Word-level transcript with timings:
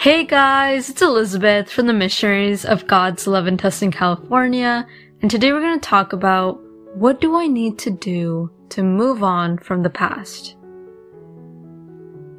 Hey 0.00 0.24
guys, 0.24 0.88
it's 0.88 1.02
Elizabeth 1.02 1.70
from 1.70 1.86
the 1.86 1.92
Missionaries 1.92 2.64
of 2.64 2.86
God's 2.86 3.26
Love 3.26 3.46
in 3.46 3.58
Tustin, 3.58 3.92
California, 3.92 4.86
and 5.20 5.30
today 5.30 5.52
we're 5.52 5.60
going 5.60 5.78
to 5.78 5.86
talk 5.86 6.14
about 6.14 6.58
what 6.94 7.20
do 7.20 7.36
I 7.36 7.46
need 7.46 7.78
to 7.80 7.90
do 7.90 8.50
to 8.70 8.82
move 8.82 9.22
on 9.22 9.58
from 9.58 9.82
the 9.82 9.90
past. 9.90 10.56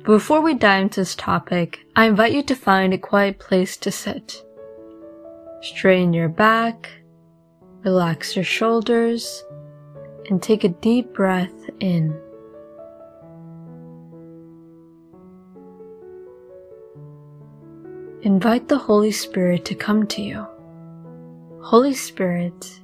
Before 0.06 0.42
we 0.42 0.56
dive 0.56 0.86
into 0.86 1.02
this 1.02 1.14
topic, 1.14 1.86
I 1.96 2.08
invite 2.08 2.34
you 2.34 2.42
to 2.42 2.56
find 2.56 2.96
a 2.96 2.98
quiet 2.98 3.38
place 3.38 3.78
to 3.78 3.92
sit. 3.92 4.44
Straighten 5.62 6.14
your 6.14 6.30
back, 6.30 6.90
relax 7.84 8.36
your 8.36 8.44
shoulders, 8.44 9.44
and 10.32 10.42
take 10.42 10.64
a 10.64 10.70
deep 10.70 11.14
breath 11.14 11.70
in. 11.80 12.20
Invite 18.24 18.68
the 18.68 18.78
Holy 18.78 19.12
Spirit 19.12 19.66
to 19.66 19.74
come 19.74 20.06
to 20.06 20.22
you. 20.22 20.46
Holy 21.64 21.96
Spirit, 21.96 22.80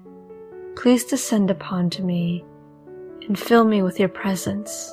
please 0.76 1.04
descend 1.06 1.52
upon 1.52 1.92
to 1.92 2.02
me 2.02 2.44
and 3.28 3.38
fill 3.38 3.64
me 3.64 3.84
with 3.84 4.00
your 4.00 4.10
presence, 4.10 4.92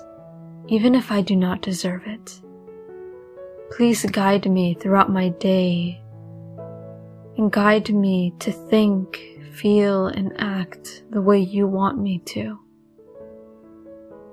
even 0.68 0.94
if 0.94 1.10
I 1.10 1.22
do 1.22 1.34
not 1.34 1.62
deserve 1.62 2.06
it. 2.06 2.42
Please 3.70 4.04
guide 4.04 4.50
me 4.50 4.74
throughout 4.74 5.10
my 5.10 5.30
day 5.30 5.98
and 7.38 7.50
guide 7.50 7.88
me 7.88 8.34
to 8.40 8.52
think, 8.52 9.18
feel, 9.54 10.08
and 10.08 10.30
act 10.36 11.04
the 11.08 11.22
way 11.22 11.38
you 11.38 11.66
want 11.66 11.98
me 11.98 12.18
to. 12.18 12.60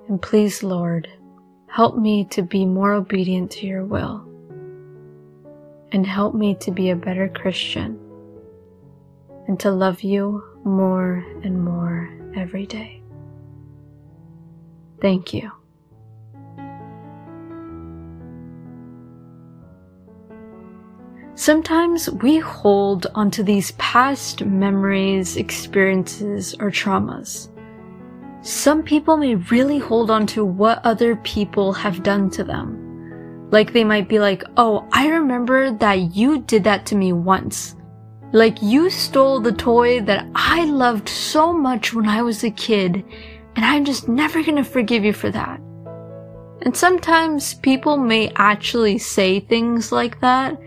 And 0.08 0.20
please, 0.20 0.62
Lord, 0.62 1.08
help 1.68 1.96
me 1.96 2.26
to 2.32 2.42
be 2.42 2.66
more 2.66 2.92
obedient 2.92 3.50
to 3.52 3.66
your 3.66 3.86
will 3.86 4.28
and 5.92 6.06
help 6.06 6.34
me 6.34 6.54
to 6.56 6.70
be 6.70 6.90
a 6.90 6.96
better 6.96 7.28
Christian 7.28 7.98
and 9.46 9.60
to 9.60 9.70
love 9.70 10.02
you 10.02 10.42
more 10.64 11.24
and 11.44 11.62
more 11.62 12.10
every 12.34 12.66
day. 12.66 13.02
Thank 15.00 15.34
you. 15.34 15.50
Sometimes 21.34 22.08
we 22.08 22.38
hold 22.38 23.06
onto 23.14 23.42
these 23.42 23.72
past 23.72 24.44
memories, 24.44 25.36
experiences, 25.36 26.54
or 26.60 26.70
traumas. 26.70 27.48
Some 28.42 28.82
people 28.82 29.16
may 29.16 29.34
really 29.34 29.78
hold 29.78 30.10
on 30.10 30.26
to 30.28 30.44
what 30.44 30.84
other 30.84 31.16
people 31.16 31.72
have 31.72 32.02
done 32.02 32.30
to 32.30 32.44
them. 32.44 32.91
Like 33.52 33.72
they 33.72 33.84
might 33.84 34.08
be 34.08 34.18
like, 34.18 34.42
oh, 34.56 34.88
I 34.92 35.08
remember 35.08 35.70
that 35.70 36.16
you 36.16 36.40
did 36.40 36.64
that 36.64 36.86
to 36.86 36.96
me 36.96 37.12
once. 37.12 37.76
Like 38.32 38.62
you 38.62 38.88
stole 38.88 39.40
the 39.40 39.52
toy 39.52 40.00
that 40.00 40.26
I 40.34 40.64
loved 40.64 41.06
so 41.08 41.52
much 41.52 41.92
when 41.92 42.08
I 42.08 42.22
was 42.22 42.42
a 42.42 42.50
kid, 42.50 43.04
and 43.54 43.64
I'm 43.64 43.84
just 43.84 44.08
never 44.08 44.42
gonna 44.42 44.64
forgive 44.64 45.04
you 45.04 45.12
for 45.12 45.30
that. 45.30 45.60
And 46.62 46.74
sometimes 46.74 47.54
people 47.54 47.98
may 47.98 48.32
actually 48.36 48.96
say 48.96 49.40
things 49.40 49.92
like 49.92 50.18
that, 50.20 50.58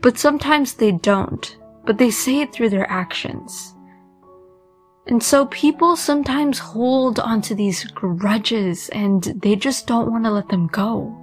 but 0.00 0.18
sometimes 0.18 0.74
they 0.74 0.90
don't, 0.90 1.56
but 1.86 1.98
they 1.98 2.10
say 2.10 2.40
it 2.40 2.52
through 2.52 2.70
their 2.70 2.90
actions. 2.90 3.76
And 5.06 5.22
so 5.22 5.46
people 5.46 5.94
sometimes 5.94 6.58
hold 6.58 7.20
onto 7.20 7.54
these 7.54 7.84
grudges 7.84 8.88
and 8.88 9.22
they 9.22 9.54
just 9.54 9.86
don't 9.86 10.10
want 10.10 10.24
to 10.24 10.30
let 10.30 10.48
them 10.48 10.66
go. 10.66 11.21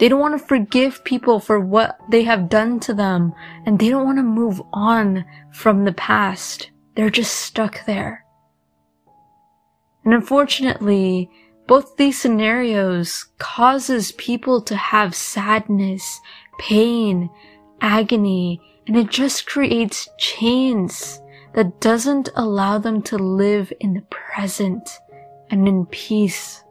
They 0.00 0.08
don't 0.08 0.18
want 0.18 0.40
to 0.40 0.46
forgive 0.46 1.04
people 1.04 1.40
for 1.40 1.60
what 1.60 1.98
they 2.08 2.22
have 2.22 2.48
done 2.48 2.80
to 2.80 2.94
them, 2.94 3.34
and 3.66 3.78
they 3.78 3.90
don't 3.90 4.06
want 4.06 4.16
to 4.16 4.22
move 4.22 4.62
on 4.72 5.26
from 5.52 5.84
the 5.84 5.92
past. 5.92 6.70
They're 6.96 7.10
just 7.10 7.34
stuck 7.34 7.84
there. 7.84 8.24
And 10.02 10.14
unfortunately, 10.14 11.28
both 11.66 11.98
these 11.98 12.18
scenarios 12.18 13.26
causes 13.38 14.12
people 14.12 14.62
to 14.62 14.74
have 14.74 15.14
sadness, 15.14 16.18
pain, 16.58 17.28
agony, 17.82 18.58
and 18.86 18.96
it 18.96 19.10
just 19.10 19.46
creates 19.46 20.08
chains 20.16 21.20
that 21.52 21.78
doesn't 21.78 22.30
allow 22.36 22.78
them 22.78 23.02
to 23.02 23.18
live 23.18 23.70
in 23.80 23.92
the 23.92 24.04
present 24.08 24.88
and 25.50 25.68
in 25.68 25.84
peace. 25.84 26.64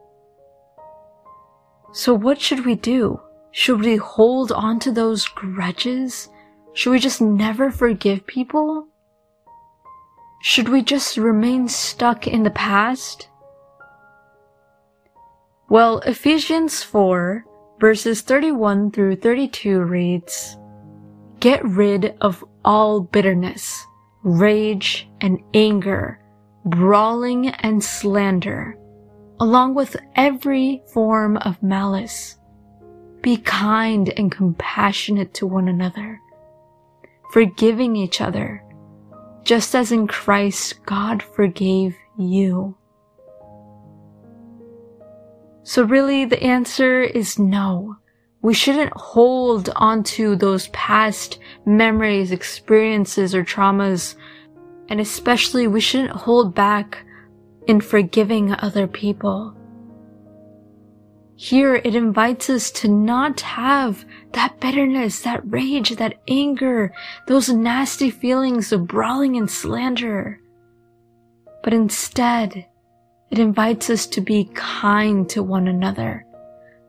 So 1.92 2.14
what 2.14 2.40
should 2.40 2.66
we 2.66 2.76
do? 2.76 3.20
Should 3.52 3.82
we 3.82 3.96
hold 3.96 4.52
on 4.52 4.80
to 4.80 4.92
those 4.92 5.28
grudges? 5.28 6.30
Should 6.74 6.92
we 6.92 7.00
just 7.00 7.22
never 7.22 7.72
forgive 7.72 8.28
people? 8.28 8.88
Should 10.42 10.70
we 10.70 10.82
just 10.82 11.18
remain 11.18 11.68
stuck 11.68 12.28
in 12.28 12.44
the 12.44 12.52
past? 12.52 13.28
Well, 15.70 16.00
Ephesians 16.00 16.84
4 16.84 17.46
verses 17.80 18.22
31 18.22 18.92
through 18.92 19.16
32 19.18 19.82
reads, 19.82 20.58
Get 21.40 21.64
rid 21.64 22.18
of 22.22 22.44
all 22.66 23.02
bitterness, 23.02 23.86
rage 24.24 25.09
and 25.22 25.40
anger, 25.54 26.20
brawling 26.66 27.50
and 27.50 27.84
slander 27.84 28.80
along 29.40 29.74
with 29.74 29.96
every 30.16 30.84
form 30.94 31.38
of 31.38 31.62
malice. 31.64 32.38
Be 33.22 33.38
kind 33.38 34.09
and 34.16 34.31
compassionate 34.31 35.34
to 35.35 35.47
one 35.47 35.68
another, 35.68 36.22
forgiving 37.31 37.96
each 37.96 38.22
other, 38.22 38.63
just 39.44 39.75
as 39.75 39.91
in 39.91 40.07
Christ 40.07 40.84
God 40.85 41.22
forgave 41.22 41.96
you. 42.18 42.75
So 45.63 45.84
really 45.84 46.25
the 46.25 46.41
answer 46.41 47.02
is 47.02 47.38
no. 47.38 47.97
We 48.41 48.53
shouldn't 48.53 48.94
hold 48.96 49.69
onto 49.75 50.35
those 50.35 50.69
past 50.69 51.40
memories, 51.66 52.31
experiences, 52.31 53.35
or 53.35 53.44
traumas. 53.44 54.16
And 54.88 55.02
especially 55.02 55.68
we 55.68 55.81
shouldn't 55.81 56.12
hold 56.12 56.56
back 56.56 57.06
in 57.68 57.81
forgiving 57.81 58.53
other 58.53 58.88
people. 58.88 59.56
Here 61.42 61.76
it 61.76 61.96
invites 61.96 62.50
us 62.50 62.70
to 62.72 62.90
not 62.90 63.40
have 63.40 64.04
that 64.34 64.60
bitterness, 64.60 65.22
that 65.22 65.40
rage, 65.50 65.92
that 65.92 66.16
anger, 66.28 66.94
those 67.28 67.48
nasty 67.48 68.10
feelings 68.10 68.74
of 68.74 68.90
brawling 68.90 69.38
and 69.38 69.50
slander. 69.50 70.42
But 71.64 71.74
instead, 71.74 72.68
it 73.32 73.40
invites 73.40 73.90
us 73.90 74.06
to 74.08 74.20
be 74.20 74.52
kind 74.54 75.30
to 75.30 75.42
one 75.42 75.70
another, 75.70 76.26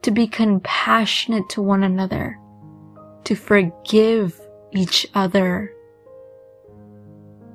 to 0.03 0.11
be 0.11 0.27
compassionate 0.27 1.49
to 1.51 1.63
one 1.63 1.85
another, 1.85 2.37
to 3.23 3.37
forgive 3.37 4.37
each 4.73 5.07
other 5.15 5.73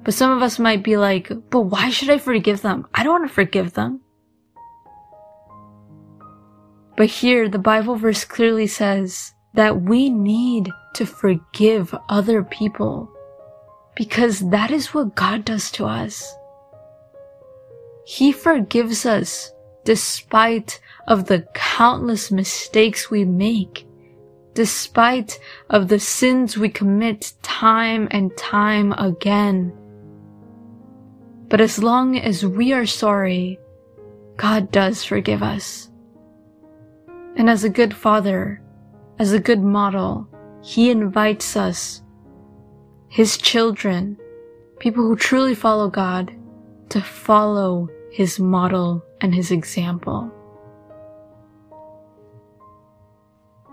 but 0.06 0.14
some 0.14 0.30
of 0.30 0.44
us 0.44 0.60
might 0.60 0.84
be 0.84 0.98
like, 0.98 1.32
but 1.50 1.62
why 1.62 1.90
should 1.90 2.12
I 2.12 2.20
forgive 2.20 2.62
them? 2.62 2.86
I 2.94 3.04
don't 3.04 3.22
want 3.22 3.28
to 3.28 3.34
forgive 3.34 3.74
them. 3.74 4.02
But 6.98 7.08
here, 7.08 7.50
the 7.50 7.60
Bible 7.60 7.96
verse 7.96 8.24
clearly 8.24 8.68
says 8.68 9.34
that 9.54 9.82
we 9.82 10.10
need 10.10 10.70
to 10.96 11.06
forgive 11.06 11.96
other 12.10 12.44
people 12.44 13.12
because 13.96 14.50
that 14.50 14.72
is 14.72 14.94
what 14.94 15.16
God 15.16 15.46
does 15.46 15.72
to 15.72 15.86
us. 15.86 16.36
He 18.06 18.32
forgives 18.32 19.06
us 19.06 19.52
despite 19.84 20.80
of 21.08 21.26
the 21.26 21.48
countless 21.54 22.32
mistakes 22.32 23.10
we 23.10 23.26
make, 23.26 23.88
despite 24.54 25.40
of 25.70 25.88
the 25.88 26.00
sins 26.00 26.58
we 26.58 26.70
commit 26.70 27.34
time 27.42 28.08
and 28.12 28.36
time 28.38 28.94
again. 28.94 29.74
But 31.50 31.62
as 31.62 31.82
long 31.82 32.18
as 32.18 32.46
we 32.46 32.74
are 32.74 32.86
sorry, 32.86 33.60
God 34.38 34.72
does 34.72 35.04
forgive 35.04 35.44
us. 35.44 35.90
And 37.36 37.50
as 37.50 37.64
a 37.64 37.70
good 37.70 37.94
father, 37.94 38.62
as 39.20 39.34
a 39.34 39.40
good 39.40 39.62
model, 39.62 40.28
he 40.64 40.90
invites 40.90 41.56
us, 41.56 42.02
his 43.08 43.38
children, 43.38 44.18
people 44.80 45.04
who 45.04 45.16
truly 45.16 45.56
follow 45.56 45.90
God, 45.90 46.34
to 46.90 47.02
follow 47.02 47.90
his 48.12 48.40
model 48.40 49.04
and 49.22 49.34
his 49.34 49.52
example. 49.52 50.32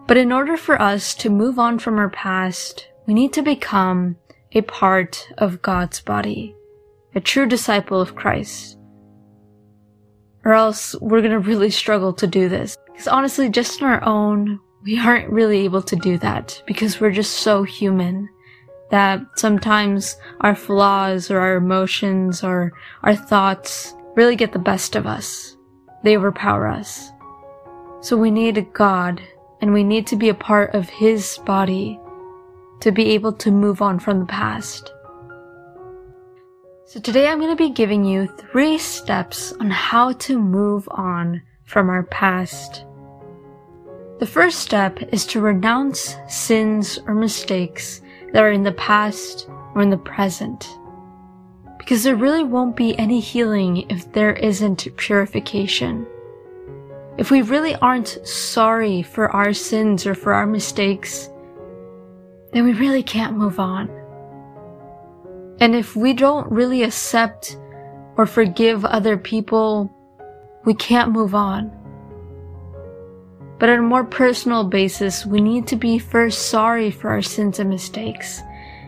But 0.06 0.16
in 0.16 0.32
order 0.32 0.56
for 0.56 0.80
us 0.80 1.14
to 1.16 1.30
move 1.30 1.58
on 1.58 1.78
from 1.78 1.98
our 1.98 2.10
past, 2.10 2.88
we 3.06 3.14
need 3.14 3.32
to 3.34 3.42
become 3.42 4.16
a 4.52 4.62
part 4.62 5.28
of 5.38 5.62
God's 5.62 6.00
body 6.00 6.56
a 7.14 7.20
true 7.20 7.46
disciple 7.46 8.00
of 8.00 8.14
Christ. 8.14 8.78
Or 10.44 10.54
else 10.54 10.94
we're 11.00 11.22
gonna 11.22 11.38
really 11.38 11.70
struggle 11.70 12.12
to 12.14 12.26
do 12.26 12.48
this. 12.48 12.76
Because 12.86 13.08
honestly, 13.08 13.48
just 13.48 13.82
on 13.82 13.88
our 13.88 14.04
own, 14.04 14.60
we 14.82 14.98
aren't 14.98 15.30
really 15.30 15.60
able 15.60 15.82
to 15.82 15.96
do 15.96 16.18
that 16.18 16.62
because 16.66 17.00
we're 17.00 17.12
just 17.12 17.34
so 17.38 17.62
human 17.62 18.28
that 18.90 19.20
sometimes 19.36 20.16
our 20.40 20.54
flaws 20.54 21.30
or 21.30 21.38
our 21.38 21.56
emotions 21.56 22.44
or 22.44 22.72
our 23.02 23.16
thoughts 23.16 23.94
really 24.16 24.36
get 24.36 24.52
the 24.52 24.58
best 24.58 24.96
of 24.96 25.06
us. 25.06 25.56
They 26.04 26.16
overpower 26.16 26.66
us. 26.66 27.10
So 28.00 28.16
we 28.16 28.30
need 28.30 28.58
a 28.58 28.62
God 28.62 29.22
and 29.60 29.72
we 29.72 29.84
need 29.84 30.06
to 30.08 30.16
be 30.16 30.28
a 30.28 30.34
part 30.34 30.74
of 30.74 30.90
His 30.90 31.38
body 31.46 31.98
to 32.80 32.90
be 32.90 33.10
able 33.10 33.32
to 33.34 33.50
move 33.50 33.80
on 33.80 33.98
from 33.98 34.18
the 34.18 34.26
past. 34.26 34.92
So 36.92 37.00
today 37.00 37.26
I'm 37.26 37.38
going 37.38 37.48
to 37.48 37.56
be 37.56 37.70
giving 37.70 38.04
you 38.04 38.26
three 38.26 38.76
steps 38.76 39.54
on 39.54 39.70
how 39.70 40.12
to 40.12 40.38
move 40.38 40.86
on 40.90 41.40
from 41.64 41.88
our 41.88 42.02
past. 42.02 42.84
The 44.18 44.26
first 44.26 44.58
step 44.58 45.02
is 45.04 45.24
to 45.28 45.40
renounce 45.40 46.16
sins 46.28 46.98
or 47.06 47.14
mistakes 47.14 48.02
that 48.34 48.42
are 48.42 48.52
in 48.52 48.62
the 48.62 48.72
past 48.72 49.48
or 49.74 49.80
in 49.80 49.88
the 49.88 49.96
present. 49.96 50.68
Because 51.78 52.02
there 52.02 52.14
really 52.14 52.44
won't 52.44 52.76
be 52.76 52.98
any 52.98 53.20
healing 53.20 53.90
if 53.90 54.12
there 54.12 54.34
isn't 54.34 54.94
purification. 54.98 56.06
If 57.16 57.30
we 57.30 57.40
really 57.40 57.74
aren't 57.76 58.18
sorry 58.28 59.00
for 59.00 59.30
our 59.30 59.54
sins 59.54 60.06
or 60.06 60.14
for 60.14 60.34
our 60.34 60.46
mistakes, 60.46 61.30
then 62.52 62.64
we 62.64 62.74
really 62.74 63.02
can't 63.02 63.38
move 63.38 63.58
on. 63.58 64.01
And 65.62 65.76
if 65.76 65.94
we 65.94 66.12
don't 66.12 66.50
really 66.50 66.82
accept 66.82 67.56
or 68.16 68.26
forgive 68.26 68.84
other 68.84 69.16
people, 69.16 69.88
we 70.64 70.74
can't 70.74 71.12
move 71.12 71.36
on. 71.36 71.70
But 73.60 73.68
on 73.68 73.78
a 73.78 73.82
more 73.82 74.02
personal 74.02 74.64
basis, 74.64 75.24
we 75.24 75.40
need 75.40 75.68
to 75.68 75.76
be 75.76 76.00
first 76.00 76.48
sorry 76.48 76.90
for 76.90 77.10
our 77.10 77.22
sins 77.22 77.60
and 77.60 77.70
mistakes. 77.70 78.42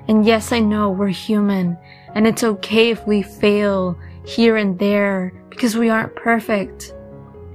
And 0.09 0.27
yes, 0.27 0.51
I 0.51 0.59
know 0.59 0.91
we're 0.91 1.07
human 1.07 1.79
and 2.17 2.27
it's 2.27 2.43
okay 2.43 2.91
if 2.91 3.07
we 3.07 3.23
fail 3.23 3.97
here 4.27 4.57
and 4.57 4.77
there 4.77 5.33
because 5.51 5.77
we 5.77 5.91
aren't 5.91 6.17
perfect. 6.17 6.93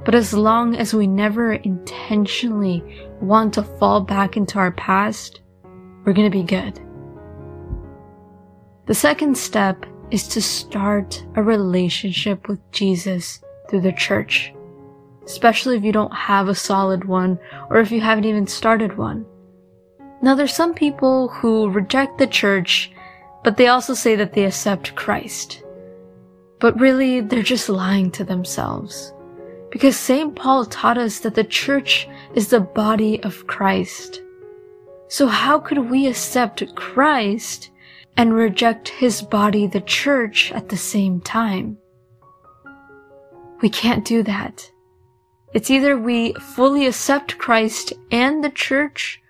But 0.06 0.15
as 0.15 0.33
long 0.33 0.77
as 0.77 0.94
we 0.94 1.07
never 1.07 1.56
intentionally 1.56 3.10
want 3.19 3.54
to 3.56 3.63
fall 3.63 4.00
back 4.00 4.38
into 4.38 4.60
our 4.60 4.72
past, 4.72 5.42
we're 6.06 6.13
going 6.13 6.31
to 6.31 6.38
be 6.38 6.44
good. 6.44 6.80
The 8.89 8.95
second 8.95 9.38
step 9.38 9.86
is 10.09 10.27
to 10.30 10.41
start 10.41 11.24
a 11.36 11.44
relationship 11.44 12.47
with 12.47 12.59
Jesus 12.71 13.39
through 13.69 13.81
the 13.81 13.94
church, 13.94 14.51
especially 15.25 15.77
if 15.77 15.83
you 15.83 15.91
don't 15.91 16.12
have 16.12 16.47
a 16.47 16.56
solid 16.56 17.06
one 17.06 17.38
or 17.69 17.77
if 17.77 17.91
you 17.91 18.01
haven't 18.01 18.25
even 18.25 18.47
started 18.47 18.97
one. 18.97 19.27
Now, 20.24 20.33
there's 20.33 20.56
some 20.56 20.74
people 20.74 21.27
who 21.27 21.69
reject 21.69 22.18
the 22.18 22.25
church, 22.25 22.91
but 23.44 23.57
they 23.57 23.68
also 23.68 23.94
say 23.94 24.15
that 24.15 24.33
they 24.33 24.45
accept 24.45 24.95
Christ. 24.95 25.63
But 26.59 26.80
really, 26.80 27.21
they're 27.21 27.44
just 27.44 27.69
lying 27.69 28.09
to 28.13 28.24
themselves. 28.24 29.13
Because 29.69 29.97
St. 29.97 30.36
Paul 30.36 30.65
taught 30.65 30.97
us 30.97 31.19
that 31.19 31.36
the 31.36 31.44
church 31.44 32.09
is 32.33 32.47
the 32.47 32.59
body 32.59 33.21
of 33.21 33.45
Christ. 33.45 34.24
So 35.09 35.27
how 35.27 35.59
could 35.59 35.91
we 35.91 36.07
accept 36.07 36.75
Christ 36.75 37.69
and 38.18 38.34
reject 38.34 38.90
his 38.90 39.22
body, 39.22 39.68
the 39.68 39.82
church, 39.82 40.52
at 40.52 40.70
the 40.70 40.78
same 40.78 41.22
time? 41.22 41.78
We 43.62 43.70
can't 43.70 44.06
do 44.06 44.24
that. 44.24 44.70
It's 45.54 45.72
either 45.72 45.98
we 45.98 46.34
fully 46.34 46.86
accept 46.86 47.38
Christ 47.38 47.94
and 48.12 48.44
the 48.44 48.52
church, 48.52 49.22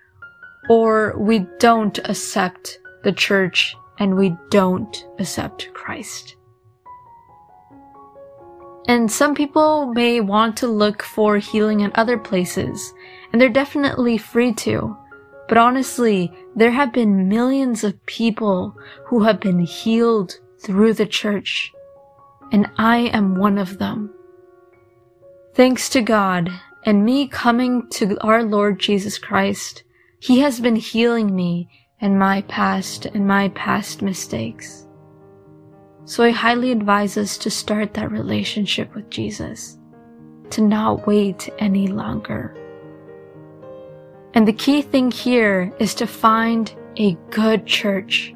or 0.68 1.14
we 1.18 1.46
don't 1.58 1.98
accept 1.98 2.78
the 3.02 3.12
church 3.12 3.74
and 3.98 4.16
we 4.16 4.36
don't 4.50 5.06
accept 5.18 5.72
Christ. 5.72 6.36
And 8.86 9.10
some 9.10 9.34
people 9.34 9.86
may 9.86 10.20
want 10.20 10.56
to 10.58 10.66
look 10.66 11.02
for 11.02 11.38
healing 11.38 11.80
in 11.80 11.92
other 11.94 12.18
places, 12.18 12.92
and 13.32 13.40
they're 13.40 13.48
definitely 13.48 14.18
free 14.18 14.52
to. 14.54 14.96
But 15.48 15.58
honestly, 15.58 16.32
there 16.60 16.72
have 16.72 16.92
been 16.92 17.26
millions 17.26 17.84
of 17.84 18.04
people 18.04 18.76
who 19.06 19.22
have 19.22 19.40
been 19.40 19.60
healed 19.60 20.38
through 20.62 20.92
the 20.92 21.06
church, 21.06 21.72
and 22.52 22.68
I 22.76 22.98
am 23.14 23.36
one 23.36 23.56
of 23.56 23.78
them. 23.78 24.12
Thanks 25.54 25.88
to 25.88 26.02
God 26.02 26.50
and 26.84 27.02
me 27.02 27.28
coming 27.28 27.88
to 27.92 28.18
our 28.20 28.42
Lord 28.42 28.78
Jesus 28.78 29.16
Christ, 29.16 29.84
He 30.18 30.40
has 30.40 30.60
been 30.60 30.76
healing 30.76 31.34
me 31.34 31.66
and 31.98 32.18
my 32.18 32.42
past 32.42 33.06
and 33.06 33.26
my 33.26 33.48
past 33.48 34.02
mistakes. 34.02 34.86
So 36.04 36.24
I 36.24 36.30
highly 36.30 36.72
advise 36.72 37.16
us 37.16 37.38
to 37.38 37.50
start 37.50 37.94
that 37.94 38.12
relationship 38.12 38.94
with 38.94 39.08
Jesus, 39.08 39.78
to 40.50 40.60
not 40.60 41.06
wait 41.06 41.48
any 41.58 41.86
longer. 41.86 42.54
And 44.34 44.46
the 44.46 44.52
key 44.52 44.82
thing 44.82 45.10
here 45.10 45.72
is 45.78 45.94
to 45.96 46.06
find 46.06 46.72
a 46.96 47.16
good 47.30 47.66
church. 47.66 48.34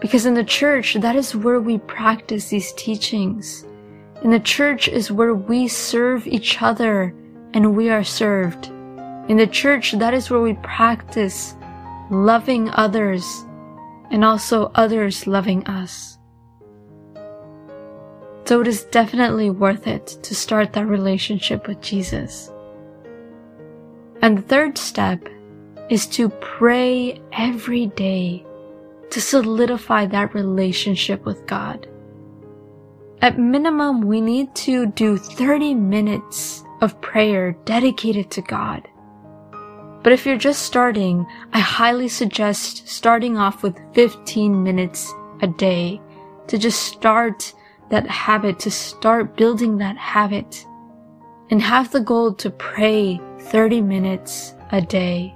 Because 0.00 0.26
in 0.26 0.34
the 0.34 0.44
church, 0.44 0.94
that 0.94 1.16
is 1.16 1.34
where 1.34 1.60
we 1.60 1.78
practice 1.78 2.48
these 2.48 2.72
teachings. 2.72 3.64
In 4.22 4.30
the 4.30 4.40
church 4.40 4.88
is 4.88 5.10
where 5.10 5.34
we 5.34 5.68
serve 5.68 6.26
each 6.26 6.60
other 6.60 7.14
and 7.54 7.74
we 7.74 7.88
are 7.88 8.04
served. 8.04 8.66
In 9.28 9.38
the 9.38 9.46
church, 9.46 9.92
that 9.92 10.12
is 10.12 10.28
where 10.28 10.40
we 10.40 10.54
practice 10.54 11.54
loving 12.10 12.68
others 12.70 13.24
and 14.10 14.24
also 14.24 14.70
others 14.74 15.26
loving 15.26 15.66
us. 15.66 16.18
So 18.44 18.60
it 18.60 18.68
is 18.68 18.84
definitely 18.84 19.48
worth 19.48 19.86
it 19.86 20.06
to 20.22 20.34
start 20.34 20.74
that 20.74 20.86
relationship 20.86 21.66
with 21.66 21.80
Jesus. 21.80 22.50
And 24.24 24.38
the 24.38 24.42
third 24.42 24.78
step 24.78 25.28
is 25.90 26.06
to 26.16 26.30
pray 26.30 27.20
every 27.34 27.88
day 27.88 28.42
to 29.10 29.20
solidify 29.20 30.06
that 30.06 30.32
relationship 30.32 31.26
with 31.26 31.46
God. 31.46 31.86
At 33.20 33.38
minimum, 33.38 34.00
we 34.00 34.22
need 34.22 34.54
to 34.54 34.86
do 34.86 35.18
30 35.18 35.74
minutes 35.74 36.64
of 36.80 36.98
prayer 37.02 37.52
dedicated 37.66 38.30
to 38.30 38.40
God. 38.40 38.88
But 40.02 40.14
if 40.14 40.24
you're 40.24 40.38
just 40.38 40.62
starting, 40.62 41.26
I 41.52 41.58
highly 41.58 42.08
suggest 42.08 42.88
starting 42.88 43.36
off 43.36 43.62
with 43.62 43.78
15 43.92 44.62
minutes 44.62 45.12
a 45.42 45.48
day 45.48 46.00
to 46.46 46.56
just 46.56 46.80
start 46.80 47.52
that 47.90 48.06
habit, 48.06 48.58
to 48.60 48.70
start 48.70 49.36
building 49.36 49.76
that 49.78 49.98
habit 49.98 50.64
and 51.50 51.60
have 51.60 51.90
the 51.90 52.00
goal 52.00 52.32
to 52.34 52.50
pray 52.50 53.20
30 53.40 53.80
minutes 53.80 54.54
a 54.72 54.80
day. 54.80 55.34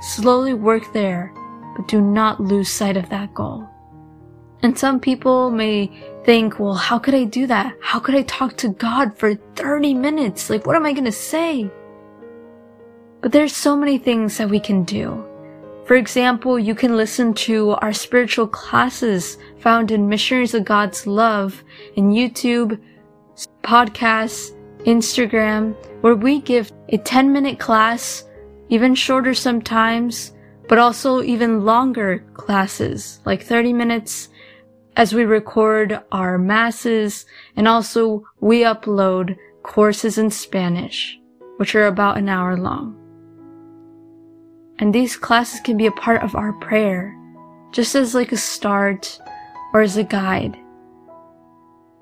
Slowly 0.00 0.54
work 0.54 0.92
there, 0.92 1.32
but 1.76 1.88
do 1.88 2.00
not 2.00 2.40
lose 2.40 2.68
sight 2.68 2.96
of 2.96 3.08
that 3.10 3.34
goal. 3.34 3.68
And 4.62 4.78
some 4.78 5.00
people 5.00 5.50
may 5.50 5.90
think, 6.24 6.58
well, 6.58 6.74
how 6.74 6.98
could 6.98 7.14
I 7.14 7.24
do 7.24 7.46
that? 7.46 7.76
How 7.82 8.00
could 8.00 8.14
I 8.14 8.22
talk 8.22 8.56
to 8.58 8.70
God 8.70 9.16
for 9.16 9.34
30 9.34 9.94
minutes? 9.94 10.48
Like, 10.48 10.66
what 10.66 10.76
am 10.76 10.86
I 10.86 10.92
going 10.92 11.04
to 11.04 11.12
say? 11.12 11.70
But 13.20 13.32
there's 13.32 13.54
so 13.54 13.76
many 13.76 13.98
things 13.98 14.38
that 14.38 14.48
we 14.48 14.60
can 14.60 14.84
do. 14.84 15.24
For 15.84 15.94
example, 15.94 16.58
you 16.58 16.74
can 16.74 16.96
listen 16.96 17.32
to 17.34 17.70
our 17.82 17.92
spiritual 17.92 18.48
classes 18.48 19.38
found 19.60 19.90
in 19.90 20.08
Missionaries 20.08 20.54
of 20.54 20.64
God's 20.64 21.06
Love 21.06 21.62
in 21.94 22.10
YouTube, 22.10 22.80
podcasts, 23.62 24.55
Instagram, 24.86 25.74
where 26.02 26.14
we 26.14 26.40
give 26.40 26.72
a 26.88 26.98
10 26.98 27.32
minute 27.32 27.58
class, 27.58 28.24
even 28.68 28.94
shorter 28.94 29.34
sometimes, 29.34 30.32
but 30.68 30.78
also 30.78 31.22
even 31.22 31.64
longer 31.64 32.24
classes, 32.34 33.20
like 33.24 33.42
30 33.42 33.72
minutes 33.72 34.28
as 34.96 35.12
we 35.12 35.24
record 35.24 36.00
our 36.10 36.38
masses 36.38 37.26
and 37.56 37.68
also 37.68 38.24
we 38.40 38.62
upload 38.62 39.36
courses 39.62 40.16
in 40.18 40.30
Spanish, 40.30 41.18
which 41.58 41.74
are 41.74 41.86
about 41.86 42.16
an 42.16 42.28
hour 42.28 42.56
long. 42.56 42.96
And 44.78 44.94
these 44.94 45.16
classes 45.16 45.60
can 45.60 45.76
be 45.76 45.86
a 45.86 45.92
part 45.92 46.22
of 46.22 46.34
our 46.34 46.52
prayer, 46.54 47.16
just 47.72 47.94
as 47.94 48.14
like 48.14 48.32
a 48.32 48.36
start 48.36 49.18
or 49.72 49.80
as 49.80 49.96
a 49.96 50.04
guide. 50.04 50.56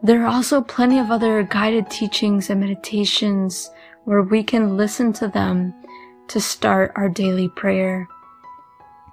There 0.04 0.23
are 0.23 0.26
also 0.26 0.61
plenty 0.61 0.99
of 0.99 1.11
other 1.11 1.42
guided 1.44 1.88
teachings 1.88 2.50
and 2.50 2.61
meditations 2.61 3.70
where 4.04 4.20
we 4.20 4.42
can 4.42 4.76
listen 4.76 5.14
to 5.14 5.28
them 5.28 5.73
to 6.28 6.42
start 6.42 6.92
our 6.94 7.08
daily 7.08 7.49
prayer. 7.49 8.06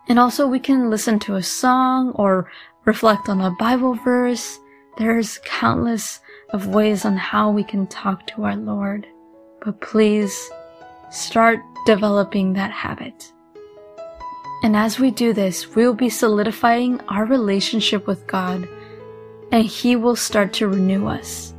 And 0.10 0.20
also 0.20 0.46
we 0.48 0.60
can 0.60 0.90
listen 0.90 1.18
to 1.20 1.36
a 1.36 1.44
song 1.44 2.12
or 2.16 2.52
reflect 2.84 3.30
on 3.30 3.40
a 3.40 3.52
Bible 3.52 3.94
verse. 3.94 4.60
There's 4.98 5.40
countless 5.46 6.20
of 6.50 6.68
ways 6.68 7.06
on 7.06 7.16
how 7.16 7.52
we 7.52 7.64
can 7.64 7.88
talk 7.88 8.28
to 8.28 8.44
our 8.44 8.58
Lord. 8.58 9.08
But 9.64 9.80
please 9.80 10.52
start 11.10 11.62
developing 11.86 12.52
that 12.52 12.72
habit. 12.72 13.32
And 14.62 14.76
as 14.76 15.00
we 15.00 15.10
do 15.10 15.32
this, 15.32 15.74
we 15.74 15.86
will 15.86 15.94
be 15.94 16.10
solidifying 16.10 17.00
our 17.08 17.24
relationship 17.24 18.08
with 18.08 18.28
God 18.28 18.68
and 19.52 19.66
He 19.66 19.96
will 19.96 20.16
start 20.16 20.54
to 20.54 20.68
renew 20.68 21.08
us. 21.08 21.54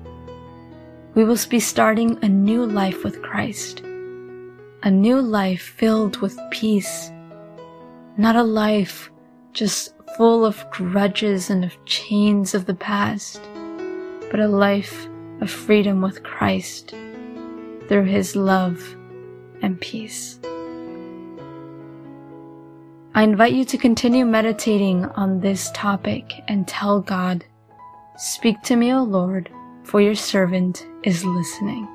We 1.15 1.25
will 1.25 1.39
be 1.51 1.61
starting 1.61 2.19
a 2.23 2.29
new 2.29 2.65
life 2.65 3.05
with 3.05 3.23
Christ, 3.23 3.81
a 4.83 4.91
new 4.91 5.21
life 5.21 5.63
filled 5.63 6.17
with 6.19 6.39
peace, 6.51 7.11
not 8.17 8.37
a 8.37 8.43
life 8.43 9.11
just 9.53 9.95
full 10.17 10.45
of 10.45 10.65
grudges 10.71 11.51
and 11.51 11.65
of 11.65 11.85
chains 11.85 12.55
of 12.55 12.67
the 12.67 12.75
past, 12.75 13.43
but 14.31 14.41
a 14.41 14.49
life 14.49 15.07
of 15.41 15.51
freedom 15.51 16.01
with 16.01 16.23
Christ 16.23 16.95
through 17.89 18.05
His 18.05 18.35
love 18.35 18.97
and 19.61 19.81
peace. 19.81 20.39
I 23.15 23.25
invite 23.25 23.53
you 23.53 23.67
to 23.67 23.77
continue 23.77 24.25
meditating 24.25 25.05
on 25.05 25.41
this 25.41 25.71
topic 25.75 26.33
and 26.49 26.67
tell 26.67 27.01
God, 27.01 27.45
Speak 28.17 28.63
to 28.63 28.77
me, 28.77 28.93
O 28.93 29.03
Lord, 29.03 29.51
for 29.85 30.01
your 30.01 30.15
servant 30.15 30.87
is 31.03 31.25
listening. 31.25 31.89